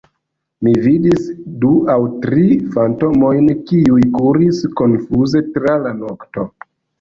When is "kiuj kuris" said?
3.69-4.63